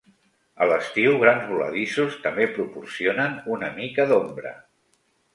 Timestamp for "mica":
3.75-4.07